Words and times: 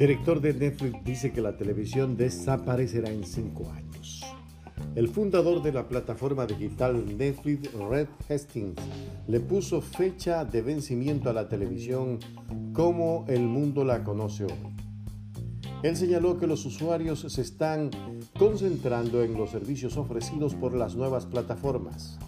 Director 0.00 0.40
de 0.40 0.54
Netflix 0.54 1.04
dice 1.04 1.30
que 1.30 1.42
la 1.42 1.58
televisión 1.58 2.16
desaparecerá 2.16 3.10
en 3.10 3.22
cinco 3.22 3.70
años. 3.70 4.24
El 4.94 5.08
fundador 5.08 5.62
de 5.62 5.72
la 5.72 5.88
plataforma 5.88 6.46
digital 6.46 7.18
Netflix, 7.18 7.70
Red 7.74 8.08
Hastings, 8.28 8.76
le 9.28 9.40
puso 9.40 9.82
fecha 9.82 10.46
de 10.46 10.62
vencimiento 10.62 11.28
a 11.28 11.34
la 11.34 11.50
televisión 11.50 12.18
como 12.72 13.26
el 13.28 13.42
mundo 13.42 13.84
la 13.84 14.02
conoce 14.02 14.44
hoy. 14.44 14.74
Él 15.82 15.96
señaló 15.96 16.38
que 16.38 16.46
los 16.46 16.64
usuarios 16.64 17.20
se 17.20 17.42
están 17.42 17.90
concentrando 18.38 19.22
en 19.22 19.34
los 19.34 19.50
servicios 19.50 19.98
ofrecidos 19.98 20.54
por 20.54 20.74
las 20.74 20.96
nuevas 20.96 21.26
plataformas. 21.26 22.18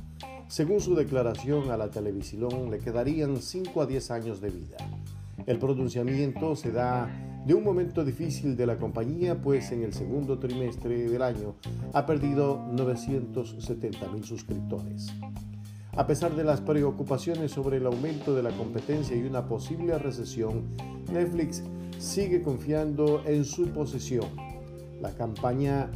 Según 0.53 0.83
su 0.83 0.95
declaración 0.95 1.71
a 1.71 1.79
la 1.79 1.91
televisión, 1.91 2.71
le 2.71 2.79
quedarían 2.79 3.41
5 3.41 3.81
a 3.81 3.87
10 3.87 4.11
años 4.11 4.43
de 4.43 4.51
vida. 4.51 4.77
El 5.47 5.59
pronunciamiento 5.59 6.55
se 6.57 6.71
da 6.71 7.09
de 7.47 7.55
un 7.55 7.65
momento 7.65 8.05
difícil 8.05 8.55
de 8.55 8.67
la 8.67 8.77
compañía, 8.77 9.41
pues 9.41 9.73
en 9.73 9.83
el 9.83 9.95
segundo 9.95 10.39
trimestre 10.39 11.09
del 11.09 11.23
año 11.23 11.55
ha 11.95 12.05
perdido 12.05 12.67
970 12.71 14.09
mil 14.09 14.25
suscriptores. 14.25 15.07
A 15.97 16.07
pesar 16.07 16.37
de 16.37 16.45
las 16.45 16.61
preocupaciones 16.61 17.51
sobre 17.51 17.79
el 17.79 17.87
aumento 17.87 18.35
de 18.35 18.43
la 18.43 18.51
competencia 18.51 19.17
y 19.17 19.23
una 19.23 19.49
posible 19.49 19.97
recesión, 19.97 20.65
Netflix 21.11 21.63
sigue 21.97 22.43
confiando 22.43 23.23
en 23.25 23.47
su 23.47 23.69
posesión. 23.69 24.29
La 25.01 25.15
campaña 25.15 25.91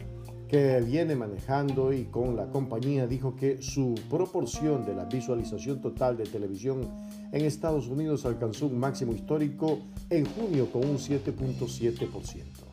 que 0.48 0.80
viene 0.80 1.16
manejando 1.16 1.92
y 1.92 2.04
con 2.04 2.36
la 2.36 2.46
compañía 2.46 3.06
dijo 3.06 3.34
que 3.34 3.60
su 3.60 3.94
proporción 4.08 4.84
de 4.84 4.94
la 4.94 5.04
visualización 5.04 5.80
total 5.80 6.16
de 6.16 6.24
televisión 6.24 6.88
en 7.32 7.44
Estados 7.44 7.88
Unidos 7.88 8.24
alcanzó 8.24 8.66
un 8.66 8.78
máximo 8.78 9.12
histórico 9.12 9.80
en 10.08 10.24
junio 10.24 10.70
con 10.70 10.84
un 10.84 10.98
7.7%. 10.98 12.66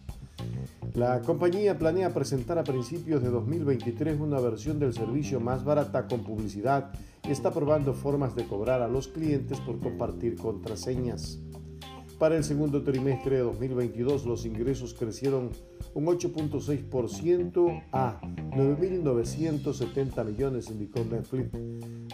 La 0.94 1.22
compañía 1.22 1.80
planea 1.80 2.14
presentar 2.14 2.60
a 2.60 2.64
principios 2.64 3.24
de 3.24 3.30
2023 3.30 4.20
una 4.20 4.40
versión 4.40 4.78
del 4.80 4.94
servicio 4.94 5.40
más 5.40 5.64
barata 5.64 6.08
con 6.08 6.24
publicidad 6.24 6.92
y 7.28 7.32
está 7.32 7.52
probando 7.52 7.96
formas 7.96 8.36
de 8.36 8.46
cobrar 8.46 8.84
a 8.84 8.88
los 8.88 9.08
clientes 9.08 9.60
por 9.62 9.80
compartir 9.80 10.36
contraseñas. 10.36 11.40
Para 12.24 12.38
el 12.38 12.46
segundo 12.46 12.84
trimestre 12.84 13.36
de 13.36 13.42
2022 13.42 14.26
los 14.26 14.46
ingresos 14.46 14.94
crecieron 14.94 15.50
un 15.94 16.06
8.6% 16.06 17.84
a 17.92 18.22
9.970 18.22 20.26
millones, 20.26 20.70
indicó 20.70 21.04
Netflix. 21.04 21.50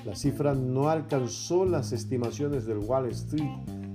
La 0.04 0.16
cifra 0.16 0.56
no 0.56 0.90
alcanzó 0.90 1.64
las 1.64 1.92
estimaciones 1.92 2.66
del 2.66 2.80
Wall 2.80 3.06
Street 3.10 3.52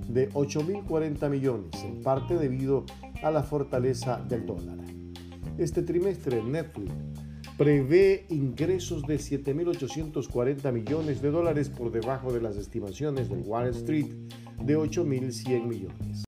de 0.07 0.29
8.040 0.29 1.29
millones, 1.29 1.83
en 1.83 2.01
parte 2.01 2.37
debido 2.37 2.85
a 3.21 3.29
la 3.29 3.43
fortaleza 3.43 4.23
del 4.25 4.45
dólar. 4.45 4.77
Este 5.57 5.81
trimestre 5.81 6.41
Netflix 6.41 6.93
prevé 7.57 8.25
ingresos 8.29 9.03
de 9.03 9.15
7.840 9.15 10.71
millones 10.73 11.21
de 11.21 11.31
dólares 11.31 11.69
por 11.69 11.91
debajo 11.91 12.33
de 12.33 12.41
las 12.41 12.57
estimaciones 12.57 13.29
del 13.29 13.43
Wall 13.45 13.69
Street 13.69 14.07
de 14.61 14.77
8.100 14.77 15.65
millones. 15.65 16.24